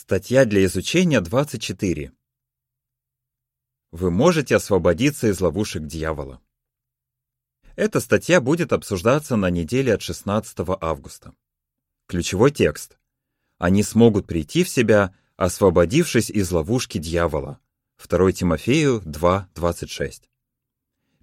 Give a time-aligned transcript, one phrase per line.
[0.00, 2.12] Статья для изучения 24.
[3.90, 6.40] Вы можете освободиться из ловушек дьявола.
[7.74, 11.34] Эта статья будет обсуждаться на неделе от 16 августа.
[12.06, 12.96] Ключевой текст.
[13.58, 17.58] Они смогут прийти в себя, освободившись из ловушки дьявола.
[17.98, 20.28] 2 Тимофею 2.26.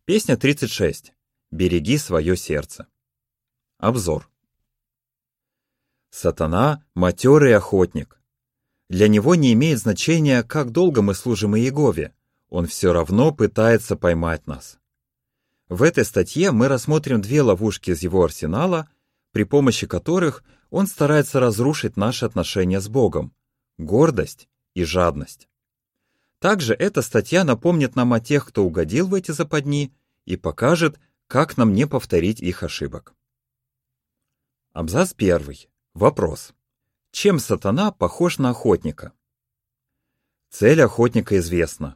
[0.03, 1.13] Песня 36.
[1.49, 2.89] Береги свое сердце.
[3.77, 4.29] Обзор.
[6.09, 8.19] Сатана– матерый охотник.
[8.89, 12.13] Для него не имеет значения, как долго мы служим Иегове,
[12.49, 14.77] он все равно пытается поймать нас.
[15.67, 18.89] В этой статье мы рассмотрим две ловушки из его арсенала,
[19.31, 23.33] при помощи которых он старается разрушить наши отношения с Богом–
[23.77, 25.49] гордость и жадность.
[26.39, 29.93] Также эта статья напомнит нам о тех, кто угодил в эти западни,
[30.25, 33.13] и покажет, как нам не повторить их ошибок.
[34.73, 35.69] Абзац первый.
[35.93, 36.54] Вопрос.
[37.15, 39.13] Чем сатана похож на охотника?
[40.49, 41.95] Цель охотника известна.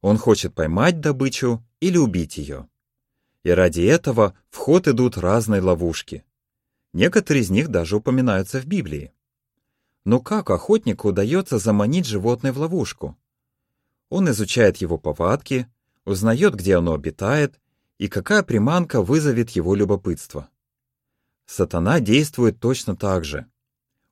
[0.00, 2.66] Он хочет поймать добычу или убить ее.
[3.42, 6.24] И ради этого в ход идут разные ловушки.
[6.94, 9.12] Некоторые из них даже упоминаются в Библии.
[10.06, 13.14] Но как охотнику удается заманить животное в ловушку?
[14.08, 15.70] Он изучает его повадки,
[16.06, 17.60] узнает, где оно обитает
[17.98, 20.48] и какая приманка вызовет его любопытство.
[21.44, 23.46] Сатана действует точно так же.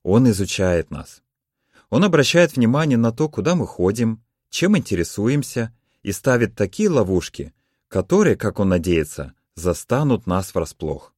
[0.05, 1.23] Он изучает нас.
[1.91, 7.55] Он обращает внимание на то, куда мы ходим, чем интересуемся, и ставит такие ловушки,
[7.89, 11.15] которые, как он надеется, застанут нас врасплох.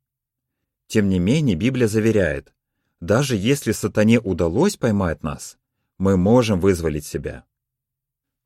[0.87, 2.55] Тем не менее, Библия заверяет,
[3.01, 5.59] даже если сатане удалось поймать нас,
[5.99, 7.45] мы можем вызволить себя.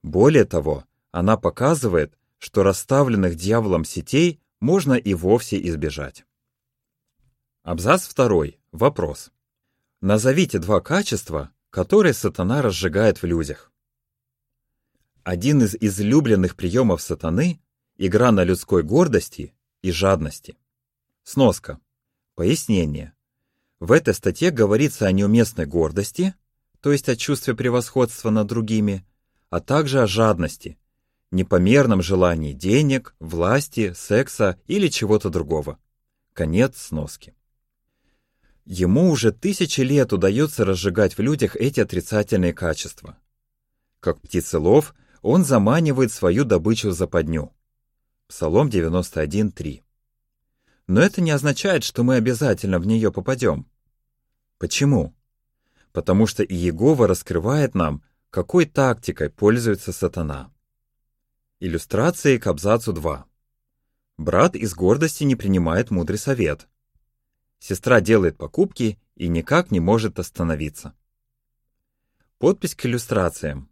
[0.02, 6.24] Более того, она показывает, что расставленных дьяволом сетей можно и вовсе избежать.
[7.62, 8.58] Абзац второй.
[8.72, 9.30] Вопрос.
[10.02, 13.70] Назовите два качества, которые сатана разжигает в людях.
[15.24, 17.60] Один из излюбленных приемов сатаны–
[17.98, 20.56] игра на людской гордости и жадности.
[21.22, 21.80] Сноска.
[22.34, 23.12] Пояснение.
[23.78, 26.34] В этой статье говорится о неуместной гордости,
[26.80, 29.06] то есть о чувстве превосходства над другими,
[29.50, 30.78] а также о жадности,
[31.30, 35.78] непомерном желании денег, власти, секса или чего-то другого.
[36.32, 37.34] Конец сноски.
[38.72, 43.18] Ему уже тысячи лет удается разжигать в людях эти отрицательные качества.
[43.98, 47.52] Как птицелов, он заманивает свою добычу в западню.
[48.28, 49.82] Псалом 91.3.
[50.86, 53.66] Но это не означает, что мы обязательно в нее попадем.
[54.58, 55.16] Почему?
[55.90, 60.52] Потому что Иегова раскрывает нам, какой тактикой пользуется сатана.
[61.58, 63.26] Иллюстрации к абзацу 2.
[64.16, 66.68] Брат из гордости не принимает мудрый совет.
[67.60, 70.94] Сестра делает покупки и никак не может остановиться.
[72.38, 73.70] Подпись к иллюстрациям.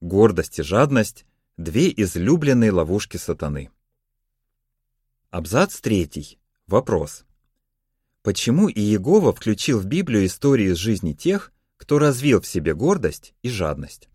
[0.00, 1.24] Гордость и жадность–
[1.56, 3.70] две излюбленные ловушки сатаны.
[5.30, 6.40] Абзац третий.
[6.66, 7.24] Вопрос.
[8.22, 13.48] Почему Иегова включил в Библию истории из жизни тех, кто развил в себе гордость и
[13.48, 14.08] жадность?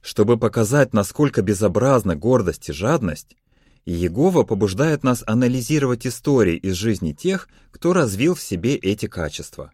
[0.00, 3.36] Чтобы показать, насколько безобразна гордость и жадность,
[3.84, 9.72] Иегова побуждает нас анализировать истории из жизни тех, кто развил в себе эти качества.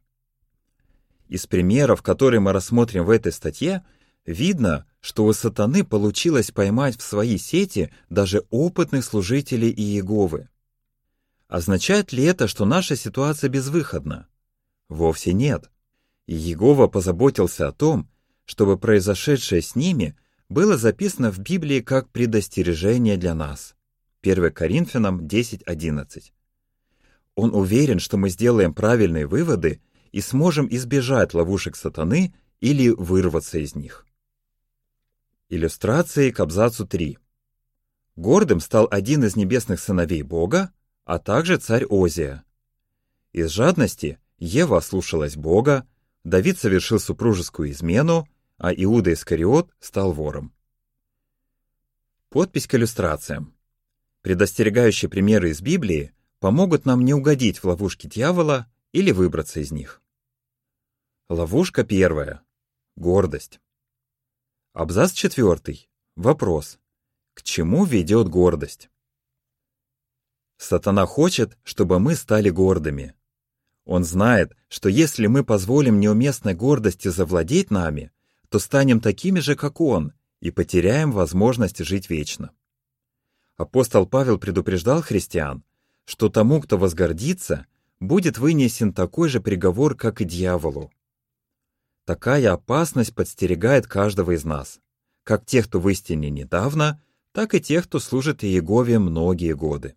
[1.29, 3.85] Из примеров, которые мы рассмотрим в этой статье,
[4.25, 10.49] видно, что у сатаны получилось поймать в свои сети даже опытных служителей Иеговы.
[11.47, 14.27] Означает ли это, что наша ситуация безвыходна?
[14.89, 15.71] Вовсе нет.
[16.27, 18.09] Иегова позаботился о том,
[18.47, 20.17] чтобы произошедшее с ними
[20.49, 23.75] было записано в Библии как предостережение для нас.
[24.23, 26.33] 1 Коринфянам 10.11.
[27.37, 29.81] Он уверен, что мы сделаем правильные выводы
[30.11, 34.07] и сможем избежать ловушек сатаны или вырваться из них.
[35.49, 37.17] Иллюстрации к абзацу 3.
[38.17, 40.73] Гордым стал один из небесных сыновей Бога,
[41.05, 42.45] а также царь Озия.
[43.33, 45.87] Из жадности Ева ослушалась Бога,
[46.25, 50.53] Давид совершил супружескую измену, а Иуда Искариот стал вором.
[52.31, 53.55] Подпись к иллюстрациям.
[54.23, 60.03] Предостерегающие примеры из Библии помогут нам не угодить в ловушки дьявола или выбраться из них.
[61.29, 62.43] Ловушка первая.
[62.97, 63.61] Гордость.
[64.73, 65.89] Абзац четвертый.
[66.17, 66.79] Вопрос.
[67.35, 68.91] К чему ведет гордость?
[70.57, 73.15] Сатана хочет, чтобы мы стали гордыми.
[73.85, 78.11] Он знает, что если мы позволим неуместной гордости завладеть нами,
[78.49, 82.51] то станем такими же, как он, и потеряем возможность жить вечно.
[83.59, 85.65] Апостол Павел предупреждал христиан,
[86.05, 87.67] что тому, кто возгордится,
[87.99, 90.93] будет вынесен такой же приговор, как и дьяволу.
[92.05, 94.81] Такая опасность подстерегает каждого из нас,
[95.25, 97.03] как тех, кто в истине недавно,
[97.33, 99.97] так и тех, кто служит Иегове многие годы.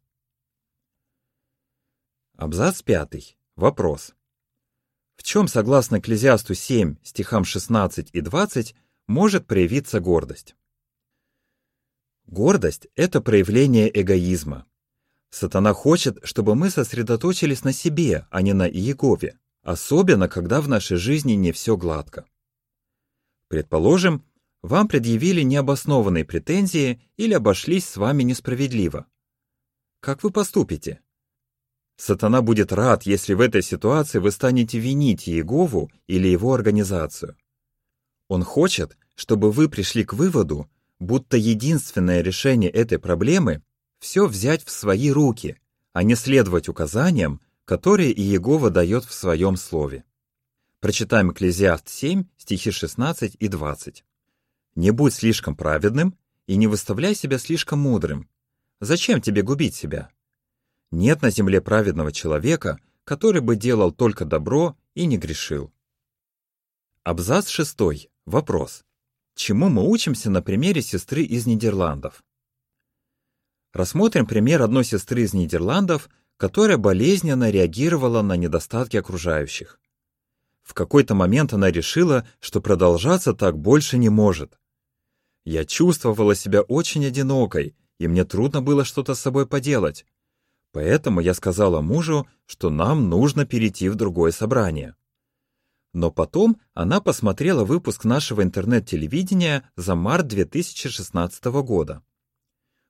[2.35, 3.37] Абзац пятый.
[3.55, 4.15] Вопрос.
[5.17, 8.75] В чем, согласно Экклезиасту 7, стихам 16 и 20,
[9.05, 10.55] может проявиться гордость?
[12.31, 14.65] Гордость– это проявление эгоизма.
[15.31, 20.95] Сатана хочет, чтобы мы сосредоточились на себе, а не на Иегове, особенно когда в нашей
[20.95, 22.25] жизни не все гладко.
[23.49, 24.23] Предположим,
[24.61, 29.07] вам предъявили необоснованные претензии или обошлись с вами несправедливо.
[29.99, 31.01] Как вы поступите?
[31.97, 37.35] Сатана будет рад, если в этой ситуации вы станете винить Иегову или его организацию.
[38.29, 40.69] Он хочет, чтобы вы пришли к выводу,
[41.01, 43.63] будто единственное решение этой проблемы–
[43.99, 45.59] все взять в свои руки,
[45.93, 50.03] а не следовать указаниям, которые Иегова дает в своем слове.
[50.79, 54.05] Прочитаем Экклезиаст 7, стихи 16 и 20.
[54.75, 56.15] «Не будь слишком праведным
[56.47, 58.29] и не выставляй себя слишком мудрым.
[58.79, 60.09] Зачем тебе губить себя?
[60.91, 65.71] Нет на земле праведного человека, который бы делал только добро и не грешил».
[67.03, 68.07] Абзац 6.
[68.25, 68.83] Вопрос.
[69.43, 72.23] Чему мы учимся на примере сестры из Нидерландов?
[73.73, 79.79] Рассмотрим пример одной сестры из Нидерландов, которая болезненно реагировала на недостатки окружающих.
[80.61, 84.59] В какой-то момент она решила, что продолжаться так больше не может.
[85.43, 90.05] Я чувствовала себя очень одинокой, и мне трудно было что-то с собой поделать.
[90.71, 94.95] Поэтому я сказала мужу, что нам нужно перейти в другое собрание.
[95.93, 102.03] Но потом она посмотрела выпуск нашего интернет-телевидения за март 2016 года.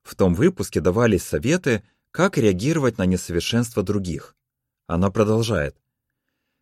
[0.04, 4.36] В том выпуске давались советы, как реагировать на несовершенство других.
[4.88, 5.78] Она продолжает.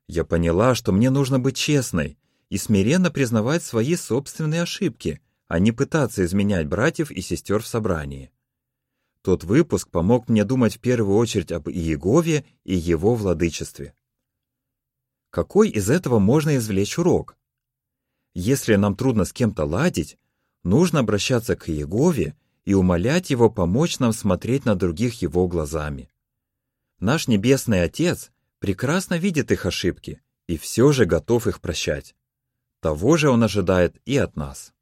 [0.08, 2.18] «Я поняла, что мне нужно быть честной
[2.50, 8.32] и смиренно признавать свои собственные ошибки, а не пытаться изменять братьев и сестер в собрании.
[9.22, 13.94] Тот выпуск помог мне думать в первую очередь об Иегове и его владычестве.
[15.30, 17.38] Какой из этого можно извлечь урок?
[18.34, 20.18] Если нам трудно с кем-то ладить,
[20.64, 22.36] нужно обращаться к Иегове
[22.66, 26.10] и умолять его помочь нам смотреть на других его глазами.
[27.00, 32.16] Наш Небесный Отец прекрасно видит их ошибки и все же готов их прощать.
[32.80, 34.74] Того же он ожидает и от нас.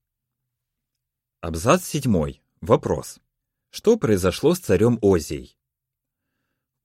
[1.42, 2.36] Абзац 7.
[2.62, 3.20] Вопрос.
[3.70, 5.57] Что произошло с царем Озией?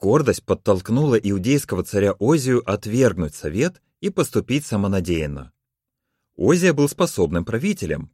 [0.02, 5.52] Гордость подтолкнула иудейского царя Озию отвергнуть совет и поступить самонадеянно.
[6.36, 8.10] Озия был способным правителем.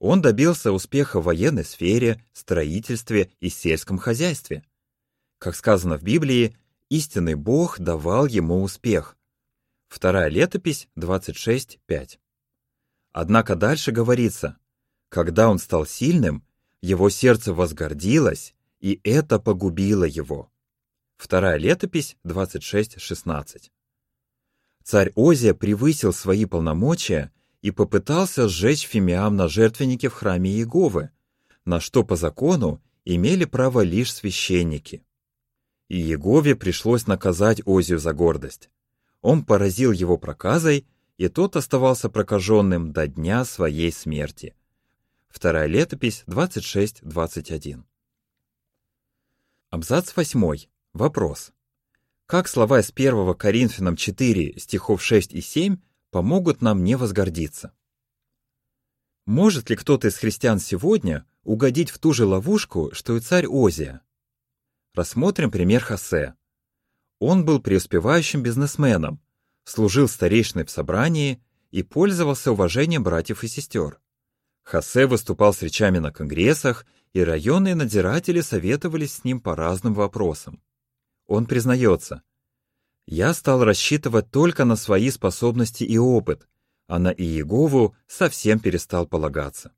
[0.00, 4.66] Он добился успеха в военной сфере, строительстве и сельском хозяйстве.
[5.38, 6.58] Как сказано в Библии,
[6.90, 9.16] истинный Бог давал ему успех.
[9.88, 12.18] Вторая летопись 26.5.
[13.12, 14.58] Однако дальше говорится,
[15.08, 16.44] когда он стал сильным,
[16.82, 20.50] его сердце возгордилось, и это погубило его.
[21.24, 23.70] Вторая летопись 26.16.
[24.82, 27.32] Царь Озия превысил свои полномочия
[27.62, 31.12] и попытался сжечь фимиам на жертвеннике в храме Иеговы,
[31.64, 35.02] на что по закону имели право лишь священники.
[35.88, 38.68] И Иегове пришлось наказать Озию за гордость.
[39.22, 40.86] Он поразил его проказой,
[41.16, 44.54] и тот оставался прокаженным до дня своей смерти.
[45.30, 47.82] Вторая летопись 26.21.
[49.70, 50.73] Абзац 8.
[50.94, 51.50] Вопрос.
[52.26, 55.78] Как слова из 1 Коринфянам 4, стихов 6 и 7
[56.12, 57.72] помогут нам не возгордиться?
[59.26, 64.02] Может ли кто-то из христиан сегодня угодить в ту же ловушку, что и царь Озия?
[64.94, 66.36] Рассмотрим пример Хосе.
[67.18, 69.20] Он был преуспевающим бизнесменом,
[69.64, 73.98] служил старейшиной в собрании и пользовался уважением братьев и сестер.
[74.62, 80.62] Хосе выступал с речами на конгрессах, и районные надзиратели советовались с ним по разным вопросам.
[81.26, 82.22] Он признается,
[83.06, 86.48] «Я стал рассчитывать только на свои способности и опыт,
[86.86, 89.72] а на Иегову совсем перестал полагаться.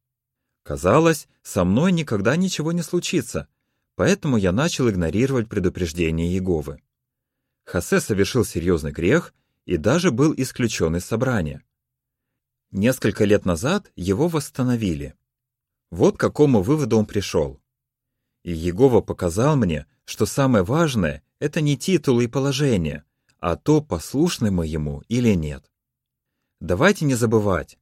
[0.62, 3.48] Казалось, со мной никогда ничего не случится,
[3.94, 6.82] поэтому я начал игнорировать предупреждения Иеговы.
[7.64, 9.34] Хосе совершил серьезный грех
[9.64, 11.62] и даже был исключен из собрания.
[12.70, 15.14] Несколько лет назад его восстановили.
[15.90, 17.60] Вот к какому выводу он пришел.
[18.42, 23.04] И Егова показал мне, что самое важное это не титул и положение,
[23.38, 25.70] а то, послушны мы ему или нет.
[26.60, 27.78] Давайте не забывать,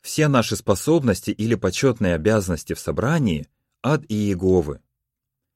[0.00, 3.48] все наши способности или почетные обязанности в собрании
[3.82, 4.80] от Иеговы.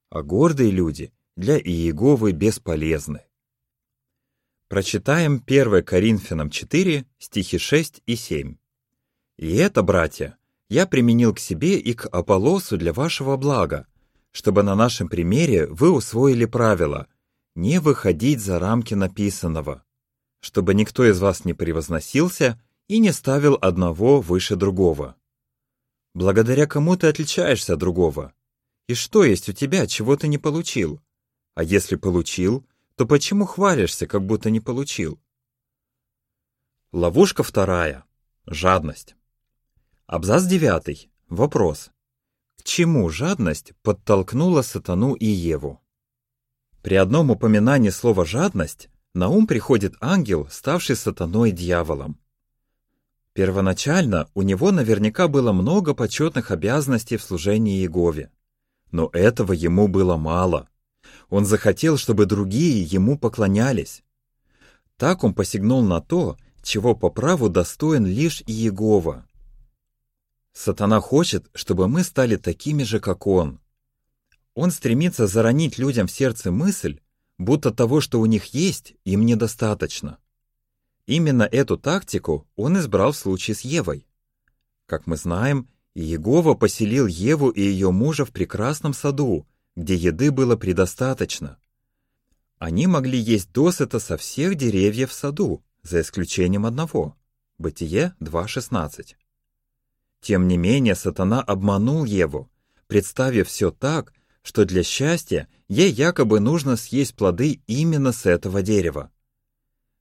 [0.09, 3.21] А гордые люди для Иеговы бесполезны.
[4.67, 8.55] Прочитаем 1 Коринфянам 4, стихи 6 и 7.
[9.37, 10.37] «И это, братья,
[10.69, 13.87] я применил к себе и к Аполлосу для вашего блага,
[14.31, 17.07] чтобы на нашем примере вы усвоили правило
[17.59, 19.83] не выходить за рамки написанного,
[20.39, 25.17] чтобы никто из вас не превозносился и не ставил одного выше другого.
[26.13, 28.33] Благодаря кому ты отличаешься от другого?
[28.87, 31.01] И что есть у тебя, чего ты не получил?
[31.53, 35.19] А если получил, то почему хвалишься, как будто не получил?
[36.93, 38.05] Ловушка вторая.
[38.45, 39.15] Жадность.
[40.07, 41.11] Абзац девятый.
[41.27, 41.91] Вопрос.
[42.57, 45.81] К чему жадность подтолкнула сатану и Еву?
[46.81, 52.17] При одном упоминании слова «жадность» на ум приходит ангел, ставший сатаной дьяволом.
[53.33, 58.31] Первоначально у него наверняка было много почетных обязанностей в служении Иегове.
[58.91, 60.67] Но этого ему было мало.
[61.29, 64.03] Он захотел, чтобы другие ему поклонялись.
[64.97, 69.25] Так он посягнул на то, чего по праву достоин лишь Иегова.
[70.53, 73.59] Сатана хочет, чтобы мы стали такими же, как он.
[74.61, 76.99] Он стремится заронить людям в сердце мысль,
[77.37, 80.17] будто того, что у них есть, им недостаточно.
[81.05, 84.05] Именно эту тактику он избрал в случае с Евой.
[84.85, 89.47] Как мы знаем, Иегова поселил Еву и ее мужа в прекрасном саду,
[89.77, 91.57] где еды было предостаточно.
[92.57, 97.15] Они могли есть досыта со всех деревьев в саду, за исключением одного.
[97.59, 99.15] Бытие 2.16.
[100.19, 102.51] Тем не менее, сатана обманул Еву,
[102.87, 104.11] представив все так,
[104.41, 109.11] что для счастья ей якобы нужно съесть плоды именно с этого дерева.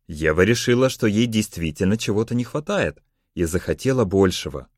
[0.06, 3.02] Ева решила, что ей действительно чего-то не хватает,
[3.34, 4.68] и захотела большего.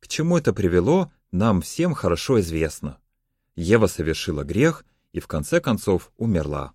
[0.00, 2.98] К чему это привело, нам всем хорошо известно.
[3.56, 6.72] Ева совершила грех и в конце концов умерла.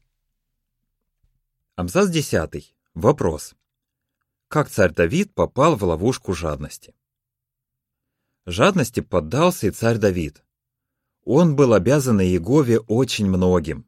[1.75, 2.75] Абзац 10.
[2.93, 3.55] Вопрос.
[4.47, 6.93] Как царь Давид попал в ловушку жадности?
[8.45, 10.43] Жадности поддался и царь Давид.
[11.23, 13.85] Он был обязан Иегове очень многим.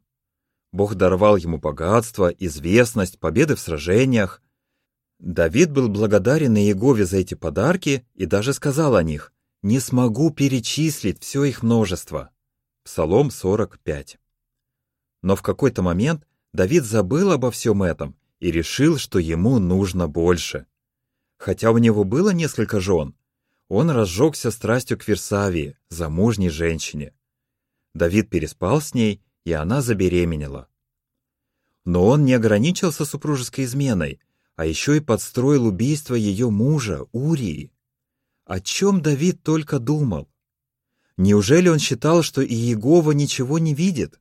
[0.71, 4.41] Бог даровал ему богатство, известность, победы в сражениях.
[5.19, 11.21] Давид был благодарен Иегове за эти подарки и даже сказал о них «Не смогу перечислить
[11.21, 12.29] все их множество».
[12.83, 14.19] Псалом 45.
[15.21, 20.67] Но в какой-то момент Давид забыл обо всем этом и решил, что ему нужно больше.
[21.37, 23.15] Хотя у него было несколько жен,
[23.69, 27.13] он разжегся страстью к Версавии, замужней женщине.
[27.93, 30.67] Давид переспал с ней, и она забеременела.
[31.85, 34.19] Но он не ограничился супружеской изменой,
[34.55, 37.71] а еще и подстроил убийство ее мужа, Урии.
[38.45, 40.29] О чем Давид только думал?
[41.17, 44.19] Неужели он считал, что Иегова ничего не видит?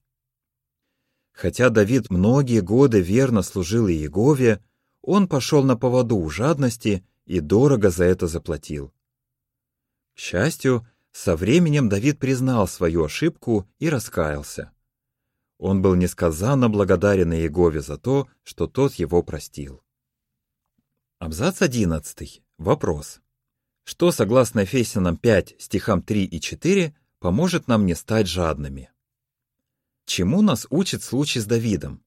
[1.33, 4.63] Хотя Давид многие годы верно служил Иегове,
[5.01, 8.93] он пошел на поводу у жадности и дорого за это заплатил.
[10.15, 14.73] К счастью, со временем Давид признал свою ошибку и раскаялся.
[15.59, 19.83] Он был несказанно благодарен Иегове за то, что тот его простил.
[21.19, 22.43] Абзац 11.
[22.59, 23.21] Вопрос.
[23.85, 28.91] Что, согласно Ефесянам 5, стихам 3 и 4, поможет нам не стать жадными?
[30.05, 32.03] Чему нас учит случай с Давидом?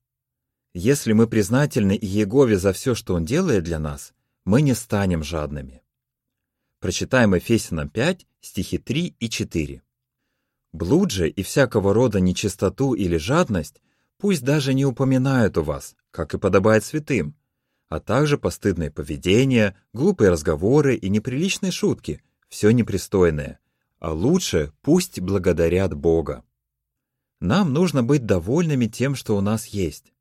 [0.74, 5.85] Если мы признательны Иегове за все, что Он делает для нас, мы не станем жадными.
[6.79, 9.82] Прочитаем Ефесянам 5, стихи 3 и 4.
[10.74, 13.82] «Блуд же и всякого рода нечистоту или жадность
[14.17, 17.36] пусть даже не упоминают у вас, как и подобает святым,
[17.89, 23.60] а также постыдное поведение, глупые разговоры и неприличные шутки, все непристойное,
[24.00, 26.44] а лучше пусть благодарят Бога.
[27.39, 30.13] Нам нужно быть довольными тем, что у нас есть.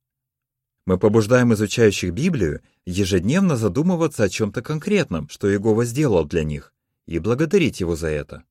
[0.87, 6.75] Мы побуждаем изучающих Библию ежедневно задумываться о чем-то конкретном, что Иегова сделал для них,
[7.07, 8.45] и благодарить его за это.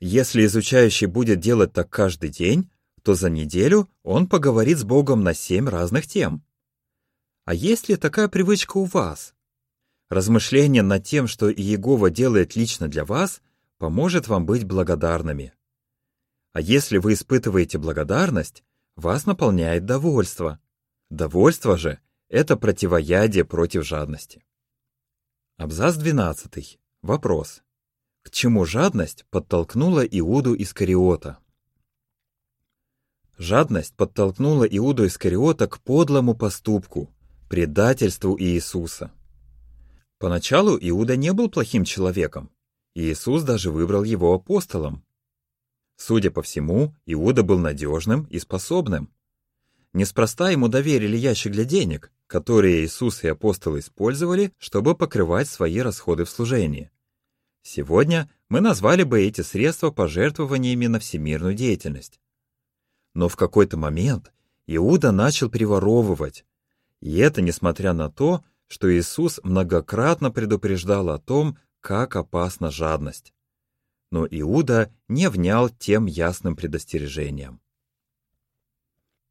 [0.00, 2.70] Если изучающий будет делать так каждый день,
[3.02, 6.42] то за неделю он поговорит с Богом на семь разных тем.
[7.44, 9.34] А есть ли такая привычка у вас?
[10.10, 13.40] Размышление над тем, что Иегова делает лично для вас,
[13.78, 15.52] поможет вам быть благодарными.
[16.52, 18.62] А если вы испытываете благодарность,
[18.96, 20.60] вас наполняет довольство.
[21.10, 24.44] Довольство же– это противоядие против жадности.
[25.56, 26.78] Абзац 12.
[27.02, 27.62] Вопрос.
[28.22, 31.38] К чему жадность подтолкнула Иуду Искариота?
[33.36, 37.12] Жадность подтолкнула Иуду Искариота к подлому поступку,
[37.48, 39.12] предательству Иисуса.
[40.18, 42.50] Поначалу Иуда не был плохим человеком,
[42.94, 45.04] Иисус даже выбрал его апостолом.
[45.96, 49.12] Судя по всему, Иуда был надежным и способным.
[49.94, 56.24] Неспроста ему доверили ящик для денег, которые Иисус и апостолы использовали, чтобы покрывать свои расходы
[56.24, 56.90] в служении.
[57.62, 62.20] Сегодня мы назвали бы эти средства пожертвованиями на всемирную деятельность.
[63.14, 64.32] Но в какой-то момент
[64.66, 66.44] Иуда начал приворовывать,
[67.00, 73.32] и это несмотря на то, что Иисус многократно предупреждал о том, как опасна жадность.
[74.10, 77.60] Но Иуда не внял тем ясным предостережениям.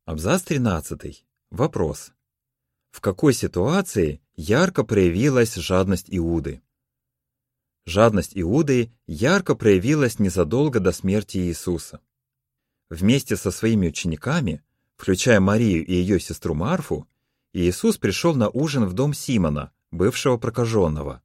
[0.05, 1.25] Абзац 13.
[1.49, 2.11] Вопрос.
[2.91, 6.61] В какой ситуации ярко проявилась жадность Иуды?
[7.85, 12.01] Жадность Иуды ярко проявилась незадолго до смерти Иисуса.
[12.89, 14.61] Вместе со своими учениками,
[14.97, 17.07] включая Марию и ее сестру Марфу,
[17.53, 21.23] Иисус пришел на ужин в дом Симона, бывшего прокаженного.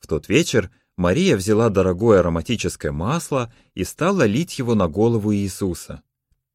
[0.00, 6.02] В тот вечер Мария взяла дорогое ароматическое масло и стала лить его на голову Иисуса.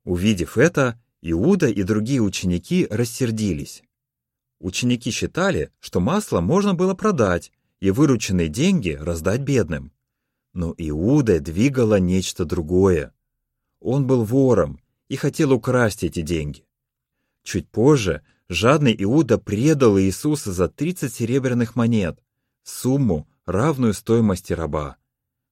[0.04, 3.82] Увидев это, Иуда и другие ученики рассердились.
[4.60, 9.92] Ученики считали, что масло можно было продать и вырученные деньги раздать бедным.
[10.54, 13.12] Но Иуда двигало нечто другое.
[13.80, 16.64] Он был вором и хотел украсть эти деньги.
[17.42, 22.20] Чуть позже жадный Иуда предал Иисуса за 30 серебряных монет,
[22.62, 24.98] сумму, равную стоимости раба.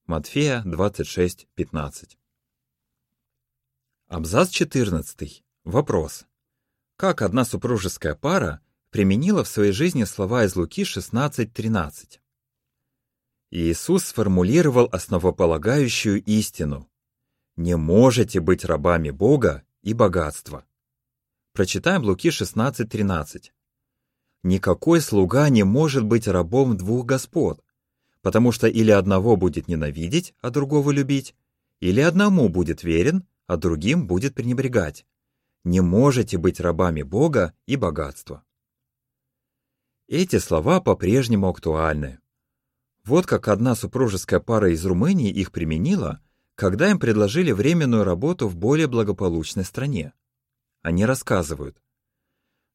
[0.06, 2.16] Матфея 26:15.
[4.08, 5.44] Абзац 14.
[5.64, 6.26] Вопрос.
[6.98, 12.20] Как одна супружеская пара применила в своей жизни слова из Луки 16.13?
[13.50, 16.90] Иисус сформулировал основополагающую истину.
[17.56, 20.66] «Не можете быть рабами Бога и богатства».
[21.54, 23.52] Прочитаем Луки 16.13.
[24.44, 27.64] «Никакой слуга не может быть рабом двух господ,
[28.22, 31.36] потому что или одного будет ненавидеть, а другого любить,
[31.80, 35.06] или одному будет верен, а другим будет пренебрегать
[35.64, 38.44] не можете быть рабами Бога и богатства.
[40.08, 42.20] Эти слова по-прежнему актуальны.
[43.06, 46.22] Вот как одна супружеская пара из Румынии их применила,
[46.56, 50.14] когда им предложили временную работу в более благополучной стране.
[50.82, 51.82] Они рассказывают.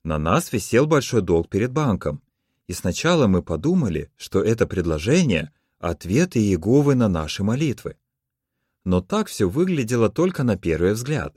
[0.05, 2.23] На нас висел большой долг перед банком,
[2.67, 7.97] и сначала мы подумали, что это предложение— ответ Иеговы на наши молитвы.
[8.85, 11.37] Но так все выглядело только на первый взгляд.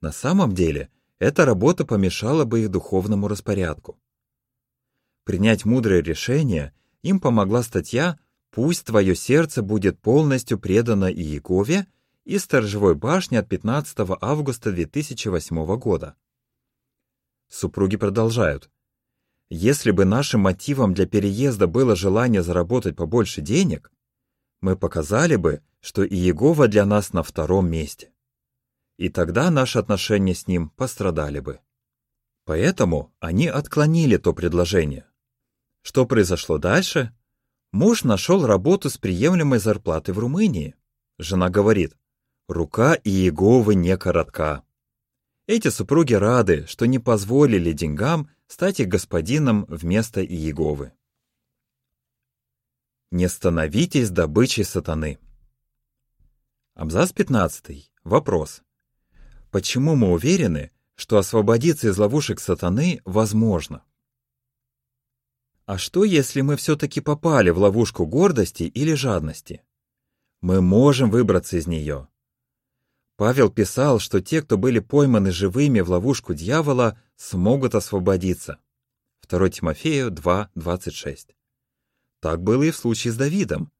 [0.00, 3.98] На самом деле, эта работа помешала бы их духовному распорядку.
[5.24, 8.18] Принять мудрое решение им помогла статья
[8.50, 11.86] «Пусть твое сердце будет полностью предано Иегове»
[12.24, 16.14] из сторожевой башни от 15 августа 2008 года.
[17.48, 18.70] Супруги продолжают.
[19.50, 23.90] Если бы нашим мотивом для переезда было желание заработать побольше денег,
[24.60, 28.12] мы показали бы, что Иегова для нас на втором месте
[28.98, 31.60] и тогда наши отношения с ним пострадали бы.
[32.44, 35.06] Поэтому они отклонили то предложение.
[35.82, 37.14] Что произошло дальше?
[37.72, 40.74] Муж нашел работу с приемлемой зарплатой в Румынии.
[41.18, 41.96] Жена говорит,
[42.48, 44.64] рука Иеговы не коротка.
[45.46, 50.92] Эти супруги рады, что не позволили деньгам стать их господином вместо Иеговы.
[53.10, 55.18] Не становитесь добычей сатаны.
[56.74, 57.92] Абзац 15.
[58.04, 58.62] Вопрос.
[59.50, 63.82] Почему мы уверены, что освободиться из ловушек сатаны возможно?
[65.64, 69.62] А что, если мы все-таки попали в ловушку гордости или жадности?
[70.40, 72.08] Мы можем выбраться из нее.
[73.16, 78.58] Павел писал, что те, кто были пойманы живыми в ловушку дьявола, смогут освободиться.
[79.28, 81.34] 2 Тимофею 2.26.
[82.20, 83.72] Так было и в случае с Давидом.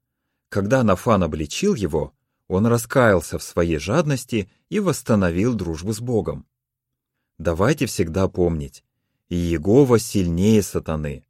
[0.49, 2.15] Когда Нафан обличил его,
[2.49, 6.47] он раскаялся в своей жадности и восстановил дружбу с Богом.
[7.37, 8.85] Давайте всегда помнить,
[9.29, 11.25] Иегова сильнее сатаны.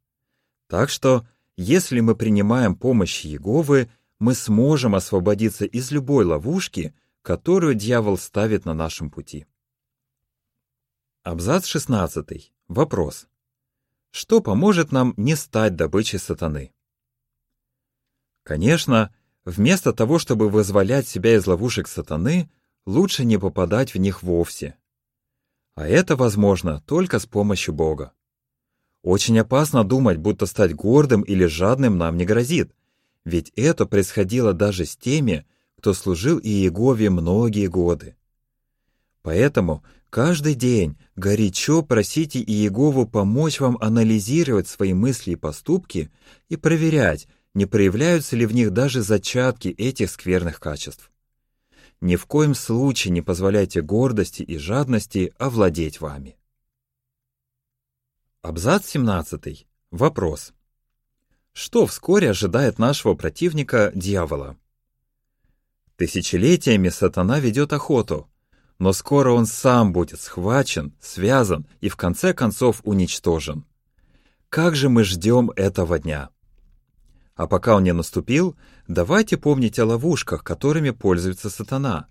[0.67, 1.27] Так что,
[1.57, 8.73] если мы принимаем помощь Иеговы, мы сможем освободиться из любой ловушки, которую дьявол ставит на
[8.73, 9.45] нашем пути.
[11.23, 12.53] Абзац 16.
[12.69, 13.27] Вопрос.
[14.11, 16.73] Что поможет нам не стать добычей сатаны?
[18.43, 19.13] Конечно,
[19.45, 22.49] Вместо того, чтобы вызволять себя из ловушек сатаны,
[22.85, 24.75] лучше не попадать в них вовсе.
[25.75, 28.11] А это возможно только с помощью Бога.
[29.01, 32.73] Очень опасно думать, будто стать гордым или жадным нам не грозит,
[33.23, 35.45] ведь это происходило даже с теми,
[35.77, 38.17] кто служил Иегове многие годы.
[39.21, 46.11] Поэтому каждый день горячо просите Иегову помочь вам анализировать свои мысли и поступки
[46.49, 51.11] и проверять, не проявляются ли в них даже зачатки этих скверных качеств.
[52.01, 56.37] Ни в коем случае не позволяйте гордости и жадности овладеть вами.
[58.41, 59.67] Абзац 17.
[59.91, 60.53] Вопрос.
[61.51, 64.55] Что вскоре ожидает нашего противника, дьявола?
[65.97, 68.29] Тысячелетиями сатана ведет охоту,
[68.77, 73.65] но скоро он сам будет схвачен, связан и в конце концов уничтожен.
[74.47, 76.29] Как же мы ждем этого дня?
[77.39, 78.57] А пока он не наступил,
[78.89, 82.09] давайте помнить о ловушках, которыми пользуется сатана.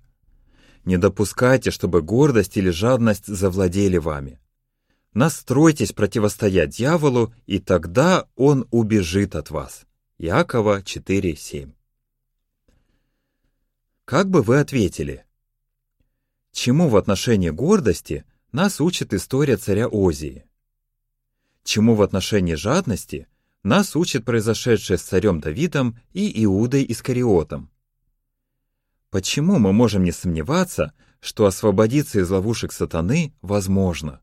[0.86, 4.40] Не допускайте, чтобы гордость или жадность завладели вами.
[5.12, 9.82] Настройтесь противостоять дьяволу, и тогда он убежит от вас.
[10.16, 11.74] Иакова 4.7
[14.06, 15.26] Как бы вы ответили?
[16.52, 20.46] Чему в отношении гордости нас учит история царя Озии?
[21.64, 23.28] Чему в отношении жадности
[23.68, 27.70] нас учит произошедшее с царем Давидом и Иудой Искариотом?
[29.10, 34.20] Почему мы можем не сомневаться, что освободиться из ловушек сатаны возможно?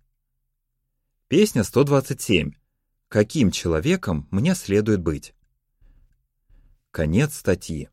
[1.28, 2.52] Песня 127.
[3.08, 5.34] Каким человеком мне следует быть?
[6.92, 7.90] Конец статьи.